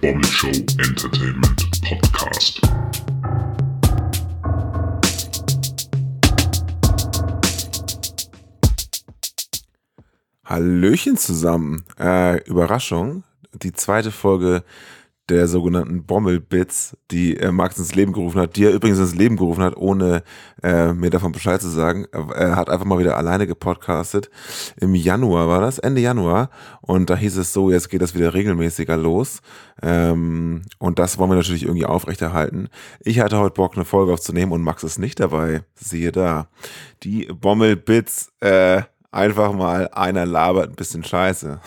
Bommel 0.00 0.24
Show 0.26 0.46
Entertainment 0.46 1.70
Podcast. 1.82 2.60
Hallöchen 10.44 11.16
zusammen. 11.16 11.84
Äh, 11.98 12.42
Überraschung. 12.44 13.24
Die 13.52 13.72
zweite 13.72 14.12
Folge 14.12 14.62
der 15.28 15.48
sogenannten 15.48 16.04
Bommelbits, 16.04 16.96
die 17.10 17.36
äh, 17.36 17.52
Max 17.52 17.78
ins 17.78 17.94
Leben 17.94 18.12
gerufen 18.12 18.40
hat, 18.40 18.56
die 18.56 18.64
er 18.64 18.72
übrigens 18.72 18.98
ins 18.98 19.14
Leben 19.14 19.36
gerufen 19.36 19.62
hat, 19.62 19.76
ohne 19.76 20.22
äh, 20.62 20.92
mir 20.92 21.10
davon 21.10 21.32
Bescheid 21.32 21.60
zu 21.60 21.68
sagen. 21.68 22.06
Er 22.34 22.56
hat 22.56 22.70
einfach 22.70 22.86
mal 22.86 22.98
wieder 22.98 23.16
alleine 23.16 23.46
gepodcastet. 23.46 24.30
Im 24.80 24.94
Januar 24.94 25.48
war 25.48 25.60
das, 25.60 25.78
Ende 25.78 26.00
Januar. 26.00 26.50
Und 26.80 27.10
da 27.10 27.16
hieß 27.16 27.36
es 27.36 27.52
so, 27.52 27.70
jetzt 27.70 27.90
geht 27.90 28.02
das 28.02 28.14
wieder 28.14 28.32
regelmäßiger 28.34 28.96
los. 28.96 29.40
Ähm, 29.82 30.62
und 30.78 30.98
das 30.98 31.18
wollen 31.18 31.30
wir 31.30 31.36
natürlich 31.36 31.64
irgendwie 31.64 31.86
aufrechterhalten. 31.86 32.68
Ich 33.00 33.20
hatte 33.20 33.38
heute 33.38 33.54
Bock, 33.54 33.76
eine 33.76 33.84
Folge 33.84 34.12
aufzunehmen 34.12 34.52
und 34.52 34.62
Max 34.62 34.82
ist 34.82 34.98
nicht 34.98 35.20
dabei. 35.20 35.62
Siehe 35.74 36.12
da. 36.12 36.48
Die 37.02 37.26
Bommelbits, 37.26 38.32
äh, 38.40 38.82
einfach 39.10 39.52
mal 39.52 39.88
einer 39.88 40.26
labert 40.26 40.70
ein 40.70 40.76
bisschen 40.76 41.04
Scheiße. 41.04 41.60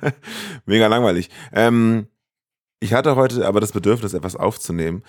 Mega 0.66 0.86
langweilig. 0.86 1.30
Ähm, 1.52 2.08
ich 2.80 2.92
hatte 2.92 3.16
heute 3.16 3.46
aber 3.46 3.60
das 3.60 3.72
Bedürfnis, 3.72 4.14
etwas 4.14 4.36
aufzunehmen, 4.36 5.02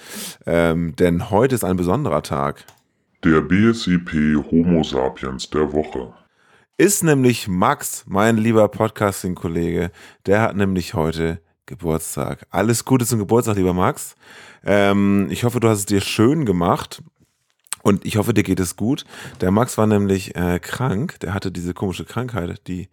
ähm, 0.46 0.96
denn 0.96 1.30
heute 1.30 1.56
ist 1.56 1.64
ein 1.64 1.78
besonderer 1.78 2.24
Tag. 2.24 2.66
Der 3.24 3.42
BSIP 3.42 4.12
Homo 4.52 4.84
Sapiens 4.84 5.50
der 5.50 5.72
Woche. 5.74 6.14
Ist 6.78 7.04
nämlich 7.04 7.48
Max, 7.48 8.06
mein 8.08 8.38
lieber 8.38 8.68
Podcasting-Kollege, 8.70 9.92
der 10.26 10.42
hat 10.42 10.56
nämlich 10.56 10.94
heute 10.94 11.42
Geburtstag. 11.66 12.46
Alles 12.50 12.86
Gute 12.86 13.06
zum 13.06 13.20
Geburtstag, 13.20 13.58
lieber 13.58 13.74
Max. 13.74 14.16
Ähm, 14.66 15.28
ich 15.30 15.44
hoffe, 15.44 15.60
du 15.60 15.68
hast 15.68 15.80
es 15.80 15.86
dir 15.86 16.02
schön 16.02 16.46
gemacht. 16.46 17.04
Und 17.82 18.06
ich 18.06 18.18
hoffe, 18.18 18.34
dir 18.34 18.44
geht 18.44 18.60
es 18.60 18.76
gut. 18.76 19.06
Der 19.42 19.52
Max 19.52 19.78
war 19.78 19.88
nämlich 19.88 20.36
äh, 20.36 20.60
krank. 20.60 21.20
Der 21.22 21.34
hatte 21.34 21.52
diese 21.52 21.74
komische 21.74 22.06
Krankheit, 22.06 22.68
die, 22.68 22.90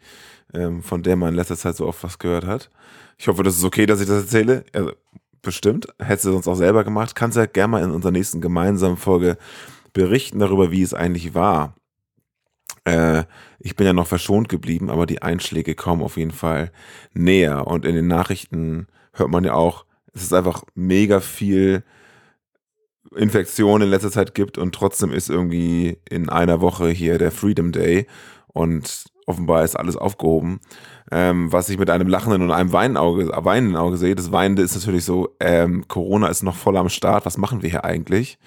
ähm, 0.54 0.82
von 0.82 1.02
der 1.02 1.16
man 1.16 1.30
in 1.30 1.34
letzter 1.34 1.56
Zeit 1.56 1.76
so 1.76 1.86
oft 1.86 2.02
was 2.04 2.18
gehört 2.18 2.46
hat. 2.46 2.70
Ich 3.18 3.28
hoffe, 3.28 3.42
das 3.42 3.56
ist 3.56 3.64
okay, 3.64 3.86
dass 3.86 4.00
ich 4.00 4.06
das 4.06 4.22
erzähle. 4.24 4.64
Also, 4.72 4.92
bestimmt. 5.42 5.86
Hättest 5.98 6.26
du 6.26 6.32
sonst 6.32 6.48
auch 6.48 6.56
selber 6.56 6.84
gemacht. 6.84 7.14
Kannst 7.14 7.36
ja 7.36 7.46
gerne 7.46 7.72
mal 7.72 7.82
in 7.82 7.90
unserer 7.90 8.12
nächsten 8.12 8.40
gemeinsamen 8.40 8.96
Folge 8.96 9.38
berichten 9.92 10.38
darüber, 10.38 10.70
wie 10.70 10.82
es 10.82 10.94
eigentlich 10.94 11.34
war. 11.34 11.74
Äh, 12.84 13.24
ich 13.58 13.76
bin 13.76 13.86
ja 13.86 13.92
noch 13.92 14.06
verschont 14.06 14.48
geblieben, 14.48 14.90
aber 14.90 15.06
die 15.06 15.22
Einschläge 15.22 15.74
kommen 15.74 16.02
auf 16.02 16.16
jeden 16.16 16.30
Fall 16.30 16.70
näher. 17.14 17.66
Und 17.66 17.84
in 17.84 17.94
den 17.94 18.06
Nachrichten 18.06 18.86
hört 19.12 19.30
man 19.30 19.44
ja 19.44 19.54
auch, 19.54 19.86
es 20.12 20.22
ist 20.22 20.32
einfach 20.32 20.62
mega 20.74 21.20
viel 21.20 21.82
Infektion 23.14 23.82
in 23.82 23.88
letzter 23.88 24.10
Zeit 24.10 24.34
gibt 24.34 24.58
und 24.58 24.74
trotzdem 24.74 25.12
ist 25.12 25.30
irgendwie 25.30 25.98
in 26.08 26.28
einer 26.28 26.60
Woche 26.60 26.88
hier 26.88 27.18
der 27.18 27.30
Freedom 27.30 27.72
Day 27.72 28.06
und 28.48 29.04
offenbar 29.26 29.64
ist 29.64 29.76
alles 29.76 29.96
aufgehoben. 29.96 30.60
Ähm, 31.10 31.52
was 31.52 31.68
ich 31.68 31.78
mit 31.78 31.90
einem 31.90 32.08
lachenden 32.08 32.42
und 32.42 32.52
einem 32.52 32.72
weinenden 32.72 32.96
Auge, 32.96 33.28
weinenden 33.28 33.76
Auge 33.76 33.96
sehe, 33.96 34.14
das 34.14 34.32
Weinende 34.32 34.62
ist 34.62 34.74
natürlich 34.74 35.04
so, 35.04 35.34
ähm, 35.40 35.86
Corona 35.88 36.28
ist 36.28 36.42
noch 36.42 36.56
voll 36.56 36.76
am 36.76 36.88
Start, 36.88 37.26
was 37.26 37.38
machen 37.38 37.62
wir 37.62 37.70
hier 37.70 37.84
eigentlich? 37.84 38.38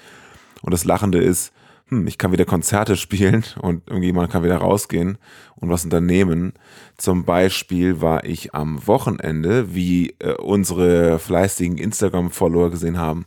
Und 0.62 0.74
das 0.74 0.86
Lachende 0.86 1.20
ist, 1.20 1.54
hm, 1.90 2.08
ich 2.08 2.18
kann 2.18 2.32
wieder 2.32 2.46
Konzerte 2.46 2.96
spielen 2.98 3.44
und 3.62 3.88
irgendjemand 3.88 4.32
kann 4.32 4.44
wieder 4.44 4.58
rausgehen 4.58 5.18
und 5.56 5.70
was 5.70 5.84
unternehmen. 5.84 6.54
Zum 6.98 7.26
Beispiel 7.26 8.02
war 8.02 8.24
ich 8.24 8.54
am 8.54 8.86
Wochenende, 8.88 9.76
wie 9.76 10.16
äh, 10.20 10.34
unsere 10.34 11.20
fleißigen 11.20 11.78
Instagram-Follower 11.78 12.72
gesehen 12.72 12.98
haben, 12.98 13.26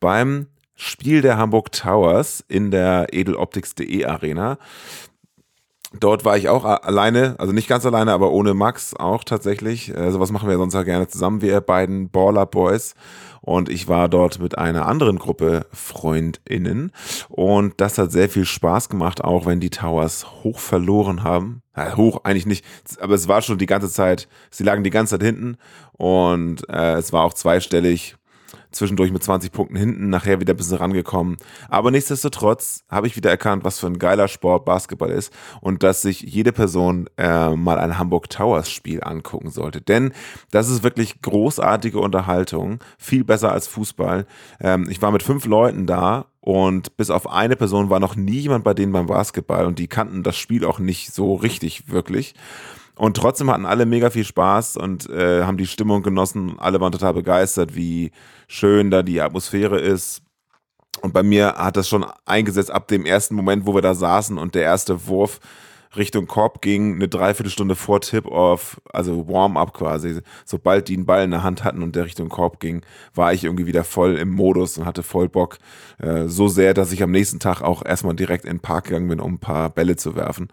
beim 0.00 0.46
Spiel 0.80 1.20
der 1.20 1.36
Hamburg 1.36 1.72
Towers 1.72 2.42
in 2.48 2.70
der 2.70 3.08
edeloptics.de 3.12 4.06
Arena. 4.06 4.56
Dort 5.92 6.24
war 6.24 6.38
ich 6.38 6.48
auch 6.48 6.64
alleine, 6.64 7.34
also 7.36 7.52
nicht 7.52 7.68
ganz 7.68 7.84
alleine, 7.84 8.12
aber 8.12 8.30
ohne 8.30 8.54
Max 8.54 8.94
auch 8.94 9.22
tatsächlich. 9.22 9.94
Also 9.94 10.20
was 10.20 10.32
machen 10.32 10.48
wir 10.48 10.56
sonst 10.56 10.72
ja 10.72 10.82
gerne 10.82 11.06
zusammen, 11.06 11.42
wir 11.42 11.60
beiden 11.60 12.08
Baller 12.08 12.46
Boys. 12.46 12.94
Und 13.42 13.68
ich 13.68 13.88
war 13.88 14.08
dort 14.08 14.38
mit 14.38 14.56
einer 14.56 14.86
anderen 14.86 15.18
Gruppe 15.18 15.66
FreundInnen. 15.70 16.92
Und 17.28 17.78
das 17.78 17.98
hat 17.98 18.10
sehr 18.10 18.30
viel 18.30 18.46
Spaß 18.46 18.88
gemacht, 18.88 19.22
auch 19.22 19.44
wenn 19.44 19.60
die 19.60 19.70
Towers 19.70 20.44
hoch 20.44 20.60
verloren 20.60 21.24
haben. 21.24 21.62
Ja, 21.76 21.94
hoch 21.94 22.24
eigentlich 22.24 22.46
nicht, 22.46 22.64
aber 23.00 23.14
es 23.14 23.28
war 23.28 23.42
schon 23.42 23.58
die 23.58 23.66
ganze 23.66 23.90
Zeit, 23.90 24.28
sie 24.50 24.64
lagen 24.64 24.82
die 24.82 24.90
ganze 24.90 25.18
Zeit 25.18 25.26
hinten. 25.26 25.58
Und 25.92 26.66
äh, 26.70 26.94
es 26.94 27.12
war 27.12 27.24
auch 27.24 27.34
zweistellig 27.34 28.16
zwischendurch 28.70 29.12
mit 29.12 29.22
20 29.22 29.52
Punkten 29.52 29.76
hinten, 29.76 30.10
nachher 30.10 30.40
wieder 30.40 30.54
ein 30.54 30.56
bisschen 30.56 30.78
rangekommen. 30.78 31.36
Aber 31.68 31.90
nichtsdestotrotz 31.90 32.84
habe 32.88 33.06
ich 33.06 33.16
wieder 33.16 33.30
erkannt, 33.30 33.64
was 33.64 33.78
für 33.78 33.86
ein 33.86 33.98
geiler 33.98 34.28
Sport 34.28 34.64
Basketball 34.64 35.10
ist 35.10 35.32
und 35.60 35.82
dass 35.82 36.02
sich 36.02 36.20
jede 36.20 36.52
Person 36.52 37.08
äh, 37.16 37.50
mal 37.50 37.78
ein 37.78 37.98
Hamburg 37.98 38.30
Towers 38.30 38.70
Spiel 38.70 39.02
angucken 39.02 39.50
sollte. 39.50 39.80
Denn 39.80 40.12
das 40.50 40.68
ist 40.68 40.82
wirklich 40.82 41.22
großartige 41.22 41.98
Unterhaltung, 41.98 42.78
viel 42.98 43.24
besser 43.24 43.52
als 43.52 43.66
Fußball. 43.66 44.26
Ähm, 44.60 44.88
ich 44.88 45.02
war 45.02 45.10
mit 45.10 45.22
fünf 45.22 45.46
Leuten 45.46 45.86
da 45.86 46.26
und 46.40 46.96
bis 46.96 47.10
auf 47.10 47.30
eine 47.30 47.56
Person 47.56 47.90
war 47.90 48.00
noch 48.00 48.16
nie 48.16 48.38
jemand 48.38 48.64
bei 48.64 48.74
denen 48.74 48.92
beim 48.92 49.06
Basketball 49.06 49.66
und 49.66 49.78
die 49.78 49.88
kannten 49.88 50.22
das 50.22 50.36
Spiel 50.36 50.64
auch 50.64 50.78
nicht 50.78 51.12
so 51.12 51.34
richtig 51.34 51.90
wirklich. 51.90 52.34
Und 52.96 53.16
trotzdem 53.16 53.50
hatten 53.50 53.66
alle 53.66 53.86
mega 53.86 54.10
viel 54.10 54.24
Spaß 54.24 54.76
und 54.76 55.08
äh, 55.08 55.44
haben 55.44 55.56
die 55.56 55.66
Stimmung 55.66 56.02
genossen. 56.02 56.58
Alle 56.58 56.80
waren 56.80 56.92
total 56.92 57.14
begeistert, 57.14 57.74
wie 57.74 58.10
schön 58.46 58.90
da 58.90 59.02
die 59.02 59.20
Atmosphäre 59.20 59.80
ist. 59.80 60.22
Und 61.00 61.14
bei 61.14 61.22
mir 61.22 61.54
hat 61.54 61.76
das 61.76 61.88
schon 61.88 62.04
eingesetzt 62.26 62.70
ab 62.70 62.88
dem 62.88 63.06
ersten 63.06 63.34
Moment, 63.34 63.66
wo 63.66 63.74
wir 63.74 63.82
da 63.82 63.94
saßen 63.94 64.36
und 64.36 64.54
der 64.54 64.62
erste 64.62 65.06
Wurf 65.06 65.40
Richtung 65.96 66.26
Korb 66.26 66.62
ging, 66.62 66.94
eine 66.94 67.08
Dreiviertelstunde 67.08 67.74
vor 67.74 68.00
Tip-Off, 68.00 68.80
also 68.92 69.26
Warm-up 69.28 69.72
quasi. 69.72 70.20
Sobald 70.44 70.88
die 70.88 70.94
einen 70.94 71.06
Ball 71.06 71.24
in 71.24 71.32
der 71.32 71.42
Hand 71.42 71.64
hatten 71.64 71.82
und 71.82 71.96
der 71.96 72.04
Richtung 72.04 72.28
Korb 72.28 72.60
ging, 72.60 72.82
war 73.14 73.32
ich 73.32 73.44
irgendwie 73.44 73.66
wieder 73.66 73.82
voll 73.82 74.16
im 74.16 74.30
Modus 74.30 74.78
und 74.78 74.84
hatte 74.86 75.02
voll 75.02 75.28
Bock. 75.28 75.58
Äh, 75.98 76.28
so 76.28 76.46
sehr, 76.46 76.74
dass 76.74 76.92
ich 76.92 77.02
am 77.02 77.10
nächsten 77.10 77.40
Tag 77.40 77.62
auch 77.62 77.84
erstmal 77.84 78.14
direkt 78.14 78.44
in 78.44 78.56
den 78.56 78.60
Park 78.60 78.84
gegangen 78.84 79.08
bin, 79.08 79.20
um 79.20 79.34
ein 79.34 79.38
paar 79.40 79.68
Bälle 79.70 79.96
zu 79.96 80.14
werfen. 80.14 80.48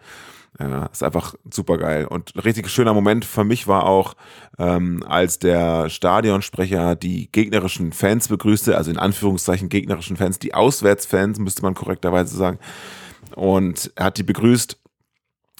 Ja, 0.58 0.86
ist 0.86 1.02
einfach 1.02 1.34
super 1.52 1.78
geil. 1.78 2.06
Und 2.06 2.34
ein 2.34 2.40
richtig 2.40 2.68
schöner 2.68 2.92
Moment 2.92 3.24
für 3.24 3.44
mich 3.44 3.68
war 3.68 3.86
auch, 3.86 4.14
ähm, 4.58 5.04
als 5.06 5.38
der 5.38 5.88
Stadionsprecher 5.88 6.96
die 6.96 7.30
gegnerischen 7.30 7.92
Fans 7.92 8.28
begrüßte, 8.28 8.76
also 8.76 8.90
in 8.90 8.98
Anführungszeichen 8.98 9.68
gegnerischen 9.68 10.16
Fans, 10.16 10.38
die 10.38 10.54
Auswärtsfans, 10.54 11.38
müsste 11.38 11.62
man 11.62 11.74
korrekterweise 11.74 12.36
sagen. 12.36 12.58
Und 13.36 13.92
er 13.94 14.06
hat 14.06 14.18
die 14.18 14.24
begrüßt 14.24 14.78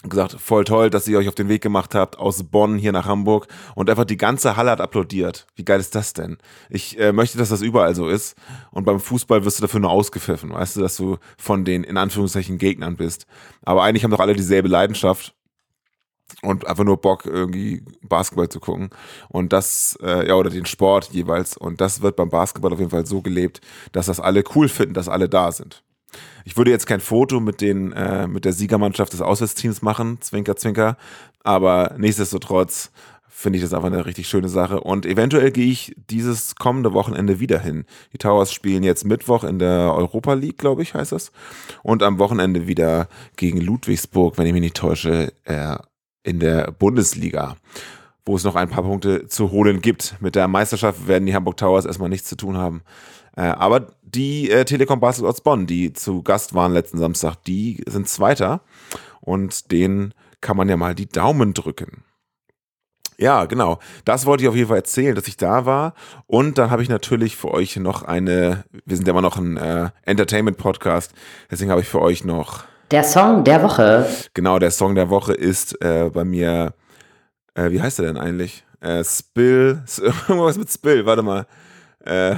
gesagt, 0.03 0.39
voll 0.39 0.63
toll, 0.63 0.89
dass 0.89 1.07
ihr 1.07 1.17
euch 1.17 1.27
auf 1.27 1.35
den 1.35 1.49
Weg 1.49 1.61
gemacht 1.61 1.93
habt 1.93 2.17
aus 2.17 2.43
Bonn 2.43 2.77
hier 2.77 2.93
nach 2.93 3.05
Hamburg 3.05 3.47
und 3.75 3.89
einfach 3.89 4.05
die 4.05 4.17
ganze 4.17 4.55
Halle 4.55 4.71
hat 4.71 4.79
applaudiert. 4.79 5.45
Wie 5.55 5.65
geil 5.65 5.79
ist 5.79 5.93
das 5.93 6.13
denn? 6.13 6.37
Ich 6.69 6.97
äh, 6.97 7.11
möchte, 7.11 7.37
dass 7.37 7.49
das 7.49 7.61
überall 7.61 7.95
so 7.95 8.07
ist 8.07 8.35
und 8.71 8.85
beim 8.85 8.99
Fußball 8.99 9.43
wirst 9.43 9.59
du 9.59 9.61
dafür 9.61 9.81
nur 9.81 9.91
ausgepfiffen, 9.91 10.51
weißt 10.51 10.77
du, 10.77 10.81
dass 10.81 10.95
du 10.95 11.17
von 11.37 11.65
den 11.65 11.83
in 11.83 11.97
Anführungszeichen 11.97 12.57
Gegnern 12.57 12.95
bist. 12.95 13.25
Aber 13.63 13.83
eigentlich 13.83 14.03
haben 14.05 14.11
doch 14.11 14.21
alle 14.21 14.35
dieselbe 14.35 14.69
Leidenschaft 14.69 15.35
und 16.41 16.65
einfach 16.65 16.85
nur 16.85 16.97
Bock 16.97 17.25
irgendwie 17.25 17.83
Basketball 18.01 18.47
zu 18.47 18.61
gucken 18.61 18.91
und 19.27 19.51
das 19.51 19.97
äh, 20.01 20.27
ja 20.27 20.35
oder 20.35 20.49
den 20.49 20.65
Sport 20.65 21.09
jeweils 21.11 21.57
und 21.57 21.81
das 21.81 22.01
wird 22.01 22.15
beim 22.15 22.29
Basketball 22.29 22.71
auf 22.71 22.79
jeden 22.79 22.91
Fall 22.91 23.05
so 23.05 23.21
gelebt, 23.21 23.59
dass 23.91 24.05
das 24.05 24.21
alle 24.21 24.43
cool 24.55 24.69
finden, 24.69 24.93
dass 24.93 25.09
alle 25.09 25.27
da 25.27 25.51
sind. 25.51 25.83
Ich 26.45 26.57
würde 26.57 26.71
jetzt 26.71 26.87
kein 26.87 26.99
Foto 26.99 27.39
mit, 27.39 27.61
den, 27.61 27.91
äh, 27.93 28.27
mit 28.27 28.45
der 28.45 28.53
Siegermannschaft 28.53 29.13
des 29.13 29.21
Auswärtsteams 29.21 29.81
machen, 29.81 30.19
Zwinker, 30.21 30.55
Zwinker, 30.55 30.97
aber 31.43 31.95
nichtsdestotrotz 31.97 32.91
finde 33.39 33.57
ich 33.57 33.63
das 33.63 33.73
einfach 33.73 33.87
eine 33.87 34.05
richtig 34.05 34.27
schöne 34.27 34.49
Sache. 34.49 34.81
Und 34.81 35.05
eventuell 35.05 35.51
gehe 35.51 35.71
ich 35.71 35.95
dieses 36.09 36.55
kommende 36.55 36.93
Wochenende 36.93 37.39
wieder 37.39 37.59
hin. 37.59 37.85
Die 38.11 38.17
Towers 38.17 38.51
spielen 38.51 38.83
jetzt 38.83 39.05
Mittwoch 39.05 39.45
in 39.45 39.59
der 39.59 39.93
Europa 39.95 40.33
League, 40.33 40.57
glaube 40.57 40.81
ich, 40.81 40.93
heißt 40.93 41.13
das. 41.13 41.31
Und 41.81 42.03
am 42.03 42.19
Wochenende 42.19 42.67
wieder 42.67 43.07
gegen 43.37 43.61
Ludwigsburg, 43.61 44.37
wenn 44.37 44.45
ich 44.45 44.51
mich 44.51 44.61
nicht 44.61 44.75
täusche, 44.75 45.31
äh, 45.45 45.77
in 46.23 46.39
der 46.39 46.71
Bundesliga, 46.71 47.55
wo 48.25 48.35
es 48.35 48.43
noch 48.43 48.55
ein 48.55 48.69
paar 48.69 48.83
Punkte 48.83 49.27
zu 49.27 49.51
holen 49.51 49.81
gibt. 49.81 50.15
Mit 50.19 50.35
der 50.35 50.49
Meisterschaft 50.49 51.07
werden 51.07 51.25
die 51.25 51.33
Hamburg 51.33 51.55
Towers 51.55 51.85
erstmal 51.85 52.09
nichts 52.09 52.27
zu 52.27 52.35
tun 52.35 52.57
haben. 52.57 52.81
Äh, 53.39 53.53
aber 53.57 53.87
die 54.01 54.51
äh, 54.51 54.65
Telekom 54.65 54.99
Basel 54.99 55.31
Bonn, 55.41 55.65
die 55.65 55.93
zu 55.93 56.23
Gast 56.23 56.53
waren 56.53 56.73
letzten 56.73 56.97
Samstag, 56.97 57.35
die 57.47 57.81
sind 57.87 58.09
Zweiter 58.09 58.59
und 59.21 59.71
denen 59.71 60.13
kann 60.41 60.57
man 60.57 60.67
ja 60.67 60.75
mal 60.75 60.93
die 60.93 61.07
Daumen 61.07 61.53
drücken. 61.53 62.03
Ja, 63.17 63.45
genau. 63.45 63.79
Das 64.03 64.25
wollte 64.25 64.43
ich 64.43 64.49
auf 64.49 64.55
jeden 64.55 64.67
Fall 64.67 64.77
erzählen, 64.77 65.15
dass 65.15 65.27
ich 65.27 65.37
da 65.37 65.65
war. 65.65 65.93
Und 66.25 66.57
dann 66.57 66.69
habe 66.69 66.83
ich 66.83 66.89
natürlich 66.89 67.37
für 67.37 67.51
euch 67.51 67.77
noch 67.77 68.03
eine, 68.03 68.65
wir 68.85 68.97
sind 68.97 69.07
ja 69.07 69.11
immer 69.11 69.21
noch 69.21 69.37
ein 69.37 69.55
äh, 69.55 69.89
Entertainment-Podcast, 70.03 71.13
deswegen 71.49 71.71
habe 71.71 71.79
ich 71.79 71.87
für 71.87 72.01
euch 72.01 72.25
noch. 72.25 72.65
Der 72.91 73.05
Song 73.05 73.45
der 73.45 73.63
Woche. 73.63 74.05
Genau, 74.33 74.59
der 74.59 74.71
Song 74.71 74.95
der 74.95 75.09
Woche 75.09 75.33
ist 75.33 75.81
äh, 75.81 76.09
bei 76.13 76.25
mir, 76.25 76.73
äh, 77.53 77.71
wie 77.71 77.81
heißt 77.81 77.99
er 77.99 78.05
denn 78.05 78.17
eigentlich? 78.17 78.65
Äh, 78.81 79.05
Spill, 79.05 79.83
irgendwas 80.27 80.57
mit 80.57 80.69
Spill, 80.69 81.05
warte 81.05 81.21
mal. 81.21 81.45
Äh, 82.05 82.35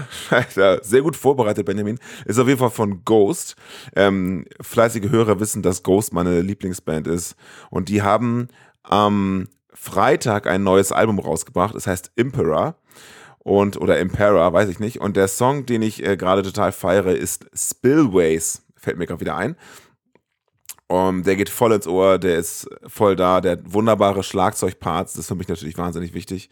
sehr 0.82 1.02
gut 1.02 1.16
vorbereitet, 1.16 1.66
Benjamin. 1.66 2.00
Ist 2.26 2.40
auf 2.40 2.48
jeden 2.48 2.60
Fall 2.60 2.72
von 2.72 3.04
Ghost. 3.06 3.56
Ähm, 3.96 4.46
fleißige 4.60 5.10
Hörer 5.10 5.40
wissen, 5.40 5.62
dass 5.62 5.84
Ghost 5.84 6.14
meine 6.14 6.42
Lieblingsband 6.42 7.08
ist. 7.08 7.36
Und 7.70 7.90
die 7.90 8.02
haben 8.02 8.48
am 8.84 9.48
Freitag 9.74 10.48
ein 10.48 10.64
neues 10.64 10.92
Album 10.92 11.20
rausgebracht. 11.20 11.76
Es 11.76 11.88
heißt 11.88 12.12
Impera. 12.16 12.76
Und, 13.40 13.78
oder 13.78 14.00
Impera, 14.00 14.54
weiß 14.54 14.70
ich 14.70 14.80
nicht. 14.80 15.02
Und 15.02 15.18
der 15.18 15.28
Song, 15.28 15.66
den 15.66 15.82
ich 15.82 16.06
äh, 16.06 16.18
gerade 16.18 16.44
total 16.44 16.72
feiere, 16.72 17.16
ist 17.16 17.46
Spillways. 17.54 18.64
Fällt 18.76 18.98
mir 18.98 19.08
gerade 19.08 19.22
wieder 19.22 19.36
ein. 19.36 19.56
Um, 20.88 21.24
der 21.24 21.38
geht 21.38 21.48
voll 21.48 21.72
ins 21.72 21.88
Ohr, 21.88 22.20
der 22.20 22.38
ist 22.38 22.68
voll 22.86 23.16
da, 23.16 23.40
der 23.40 23.54
hat 23.54 23.60
wunderbare 23.64 24.24
Schlagzeugparts, 24.24 25.14
das 25.14 25.22
ist 25.22 25.28
für 25.30 25.36
mich 25.36 25.48
natürlich 25.48 25.78
wahnsinnig 25.78 26.14
wichtig. 26.14 26.50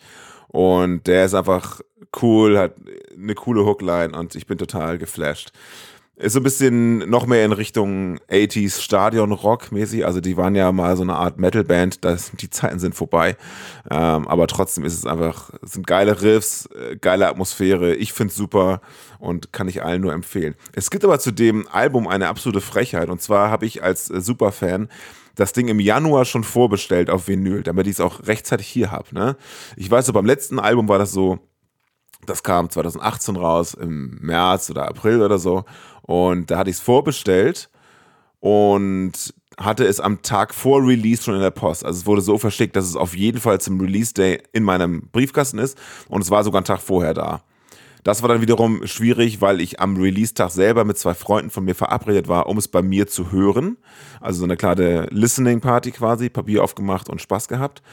Und 0.50 1.06
der 1.08 1.26
ist 1.26 1.36
einfach 1.36 1.80
cool, 2.22 2.58
hat 2.58 2.76
eine 3.16 3.36
coole 3.36 3.66
Hookline 3.66 4.18
und 4.18 4.36
ich 4.36 4.48
bin 4.48 4.58
total 4.58 4.98
geflasht. 4.98 5.52
Ist 6.20 6.34
so 6.34 6.42
ein 6.42 6.44
bisschen 6.44 7.10
noch 7.10 7.28
mehr 7.28 7.46
in 7.46 7.54
Richtung 7.54 8.20
80s 8.30 8.82
Stadion-Rock 8.82 9.72
mäßig. 9.72 10.06
Also 10.06 10.20
die 10.20 10.36
waren 10.36 10.54
ja 10.54 10.70
mal 10.74 10.98
so 10.98 11.04
eine 11.04 11.16
Art 11.16 11.40
Metal-Band, 11.40 12.02
die 12.42 12.50
Zeiten 12.50 12.78
sind 12.78 12.94
vorbei. 12.94 13.38
Ähm, 13.90 14.28
aber 14.28 14.48
trotzdem 14.48 14.84
ist 14.84 14.96
es 14.96 15.06
einfach, 15.06 15.52
es 15.64 15.72
sind 15.72 15.88
geile 15.88 16.22
Riffs, 16.22 16.68
äh, 16.76 16.98
geile 16.98 17.30
Atmosphäre. 17.30 17.96
Ich 17.96 18.12
find's 18.12 18.36
super 18.36 18.82
und 19.18 19.54
kann 19.54 19.70
ich 19.70 19.82
allen 19.82 20.02
nur 20.02 20.12
empfehlen. 20.12 20.56
Es 20.74 20.90
gibt 20.90 21.06
aber 21.06 21.20
zu 21.20 21.32
dem 21.32 21.70
Album 21.70 22.06
eine 22.06 22.28
absolute 22.28 22.60
Frechheit. 22.60 23.08
Und 23.08 23.22
zwar 23.22 23.50
habe 23.50 23.66
ich 23.66 23.82
als 23.82 24.10
äh, 24.10 24.20
Superfan 24.20 24.90
das 25.36 25.54
Ding 25.54 25.70
im 25.70 25.80
Januar 25.80 26.26
schon 26.26 26.44
vorbestellt 26.44 27.10
auf 27.10 27.30
Vinyl, 27.30 27.64
damit 27.64 27.88
ich 27.88 27.94
es 27.94 28.02
auch 28.02 28.28
rechtzeitig 28.28 28.68
hier 28.68 28.92
habe. 28.92 29.16
Ne? 29.16 29.38
Ich 29.78 29.90
weiß 29.90 30.08
so, 30.08 30.12
beim 30.12 30.26
letzten 30.26 30.60
Album 30.60 30.90
war 30.90 31.00
das 31.00 31.14
so, 31.14 31.40
das 32.26 32.44
kam 32.44 32.70
2018 32.70 33.38
raus, 33.38 33.74
im 33.74 34.18
März 34.20 34.70
oder 34.70 34.90
April 34.90 35.22
oder 35.22 35.40
so. 35.40 35.64
Und 36.10 36.50
da 36.50 36.58
hatte 36.58 36.72
ich 36.72 36.78
es 36.78 36.82
vorbestellt 36.82 37.70
und 38.40 39.12
hatte 39.60 39.86
es 39.86 40.00
am 40.00 40.24
Tag 40.24 40.56
vor 40.56 40.82
Release 40.82 41.22
schon 41.22 41.36
in 41.36 41.42
der 41.42 41.52
Post. 41.52 41.86
Also 41.86 42.00
es 42.00 42.08
wurde 42.08 42.22
so 42.22 42.40
verschickt, 42.40 42.76
dass 42.76 42.86
es 42.86 42.96
auf 42.96 43.16
jeden 43.16 43.40
Fall 43.40 43.62
zum 43.62 43.80
Release 43.80 44.12
Day 44.12 44.42
in 44.52 44.64
meinem 44.64 45.08
Briefkasten 45.12 45.60
ist. 45.60 45.78
Und 46.08 46.22
es 46.22 46.32
war 46.32 46.44
sogar 46.44 46.62
einen 46.62 46.66
Tag 46.66 46.82
vorher 46.82 47.14
da. 47.14 47.44
Das 48.04 48.24
war 48.24 48.30
dann 48.30 48.42
wiederum 48.42 48.88
schwierig, 48.88 49.40
weil 49.40 49.62
ich 49.62 49.80
am 49.82 49.98
Release-Tag 49.98 50.50
selber 50.50 50.84
mit 50.84 50.98
zwei 50.98 51.14
Freunden 51.14 51.52
von 51.52 51.64
mir 51.64 51.76
verabredet 51.76 52.28
war, 52.28 52.48
um 52.48 52.58
es 52.58 52.68
bei 52.68 52.82
mir 52.82 53.06
zu 53.06 53.32
hören. 53.32 53.78
Also 54.20 54.40
so 54.40 54.46
eine 54.46 54.58
kleine 54.58 55.06
Listening-Party 55.12 55.92
quasi, 55.92 56.30
Papier 56.30 56.64
aufgemacht 56.64 57.08
und 57.08 57.22
Spaß 57.22 57.48
gehabt. 57.48 57.84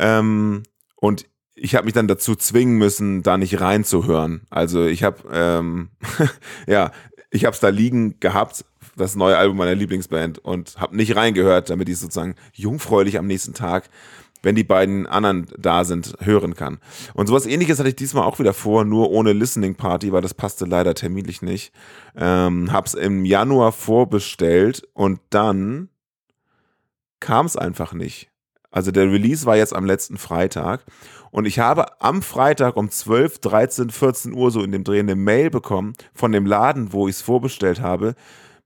Ähm, 0.00 0.64
und 0.96 1.26
ich 1.56 1.74
habe 1.74 1.86
mich 1.86 1.94
dann 1.94 2.06
dazu 2.06 2.36
zwingen 2.36 2.76
müssen, 2.76 3.22
da 3.22 3.38
nicht 3.38 3.60
reinzuhören. 3.60 4.42
Also 4.50 4.84
ich 4.84 5.02
habe, 5.02 5.22
ähm, 5.32 5.88
ja, 6.66 6.92
ich 7.30 7.44
habe 7.44 7.54
es 7.54 7.60
da 7.60 7.70
liegen 7.70 8.20
gehabt, 8.20 8.64
das 8.96 9.16
neue 9.16 9.36
Album 9.36 9.56
meiner 9.56 9.74
Lieblingsband 9.74 10.38
und 10.38 10.78
habe 10.78 10.96
nicht 10.96 11.16
reingehört, 11.16 11.70
damit 11.70 11.88
ich 11.88 11.98
sozusagen 11.98 12.34
jungfräulich 12.52 13.18
am 13.18 13.26
nächsten 13.26 13.54
Tag, 13.54 13.88
wenn 14.42 14.54
die 14.54 14.64
beiden 14.64 15.06
anderen 15.06 15.46
da 15.58 15.84
sind, 15.84 16.14
hören 16.20 16.54
kann. 16.54 16.78
Und 17.14 17.26
sowas 17.26 17.46
ähnliches 17.46 17.78
hatte 17.78 17.88
ich 17.88 17.96
diesmal 17.96 18.24
auch 18.24 18.38
wieder 18.38 18.52
vor, 18.52 18.84
nur 18.84 19.10
ohne 19.10 19.32
Listening 19.32 19.74
Party, 19.74 20.12
weil 20.12 20.22
das 20.22 20.34
passte 20.34 20.66
leider 20.66 20.94
terminlich 20.94 21.42
nicht. 21.42 21.72
Ähm, 22.14 22.72
hab's 22.72 22.94
im 22.94 23.24
Januar 23.24 23.72
vorbestellt 23.72 24.86
und 24.92 25.20
dann 25.30 25.88
kam 27.18 27.46
es 27.46 27.56
einfach 27.56 27.92
nicht. 27.92 28.30
Also 28.70 28.90
der 28.90 29.10
Release 29.10 29.46
war 29.46 29.56
jetzt 29.56 29.74
am 29.74 29.86
letzten 29.86 30.18
Freitag 30.18 30.84
und 31.30 31.44
ich 31.44 31.58
habe 31.58 32.00
am 32.00 32.22
Freitag 32.22 32.76
um 32.76 32.90
12, 32.90 33.38
13, 33.40 33.90
14 33.90 34.32
Uhr 34.32 34.50
so 34.50 34.62
in 34.62 34.72
dem 34.72 34.84
Dreh 34.84 35.00
eine 35.00 35.16
Mail 35.16 35.50
bekommen 35.50 35.92
von 36.14 36.32
dem 36.32 36.46
Laden, 36.46 36.92
wo 36.92 37.08
ich 37.08 37.16
es 37.16 37.22
vorbestellt 37.22 37.80
habe, 37.80 38.14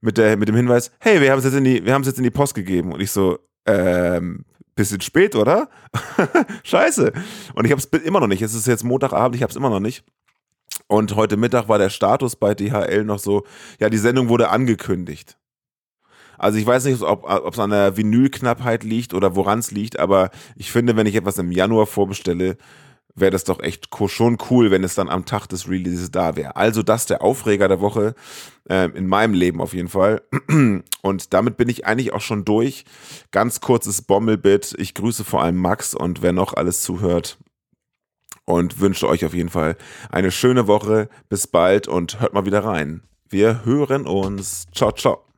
mit, 0.00 0.18
der, 0.18 0.36
mit 0.36 0.48
dem 0.48 0.56
Hinweis, 0.56 0.90
hey, 1.00 1.20
wir 1.20 1.30
haben 1.30 1.38
es 1.38 1.44
jetzt, 1.44 1.56
in 1.56 1.64
die, 1.64 1.84
wir 1.84 1.94
haben 1.94 2.02
es 2.02 2.08
jetzt 2.08 2.18
in 2.18 2.24
die 2.24 2.30
Post 2.30 2.54
gegeben. 2.54 2.92
Und 2.92 3.00
ich 3.00 3.10
so, 3.10 3.38
ähm, 3.66 4.44
bisschen 4.74 5.00
spät, 5.00 5.36
oder? 5.36 5.68
Scheiße. 6.62 7.12
Und 7.54 7.64
ich 7.64 7.72
habe 7.72 7.82
es 7.82 8.02
immer 8.02 8.20
noch 8.20 8.26
nicht. 8.26 8.42
Es 8.42 8.54
ist 8.54 8.66
jetzt 8.66 8.84
Montagabend, 8.84 9.36
ich 9.36 9.42
habe 9.42 9.50
es 9.50 9.56
immer 9.56 9.70
noch 9.70 9.80
nicht. 9.80 10.04
Und 10.86 11.14
heute 11.16 11.36
Mittag 11.36 11.68
war 11.68 11.78
der 11.78 11.90
Status 11.90 12.36
bei 12.36 12.54
DHL 12.54 13.04
noch 13.04 13.18
so, 13.18 13.44
ja, 13.78 13.90
die 13.90 13.98
Sendung 13.98 14.28
wurde 14.28 14.50
angekündigt. 14.50 15.36
Also 16.40 16.58
ich 16.58 16.66
weiß 16.66 16.86
nicht, 16.86 17.02
ob 17.02 17.52
es 17.52 17.58
an 17.58 17.70
der 17.70 17.98
Vinylknappheit 17.98 18.82
liegt 18.82 19.12
oder 19.12 19.36
woran 19.36 19.58
es 19.58 19.72
liegt, 19.72 19.98
aber 19.98 20.30
ich 20.56 20.72
finde, 20.72 20.96
wenn 20.96 21.06
ich 21.06 21.14
etwas 21.14 21.36
im 21.36 21.52
Januar 21.52 21.86
vorbestelle, 21.86 22.56
wäre 23.14 23.30
das 23.30 23.44
doch 23.44 23.60
echt 23.60 23.88
schon 24.06 24.38
cool, 24.48 24.70
wenn 24.70 24.82
es 24.82 24.94
dann 24.94 25.10
am 25.10 25.26
Tag 25.26 25.48
des 25.48 25.68
Releases 25.68 26.10
da 26.10 26.36
wäre. 26.36 26.56
Also 26.56 26.82
das 26.82 27.04
der 27.04 27.20
Aufreger 27.20 27.68
der 27.68 27.82
Woche, 27.82 28.14
äh, 28.70 28.88
in 28.94 29.06
meinem 29.06 29.34
Leben 29.34 29.60
auf 29.60 29.74
jeden 29.74 29.88
Fall. 29.88 30.22
Und 31.02 31.34
damit 31.34 31.58
bin 31.58 31.68
ich 31.68 31.86
eigentlich 31.86 32.14
auch 32.14 32.22
schon 32.22 32.46
durch. 32.46 32.86
Ganz 33.32 33.60
kurzes 33.60 34.00
Bommelbit. 34.00 34.74
Ich 34.78 34.94
grüße 34.94 35.24
vor 35.24 35.42
allem 35.42 35.56
Max 35.56 35.94
und 35.94 36.22
wer 36.22 36.32
noch 36.32 36.54
alles 36.54 36.82
zuhört. 36.82 37.38
Und 38.46 38.80
wünsche 38.80 39.08
euch 39.08 39.24
auf 39.26 39.34
jeden 39.34 39.50
Fall 39.50 39.76
eine 40.10 40.30
schöne 40.30 40.66
Woche. 40.66 41.08
Bis 41.28 41.46
bald 41.46 41.86
und 41.86 42.20
hört 42.20 42.32
mal 42.32 42.46
wieder 42.46 42.64
rein. 42.64 43.02
Wir 43.28 43.64
hören 43.64 44.06
uns. 44.06 44.66
Ciao, 44.72 44.92
ciao. 44.92 45.29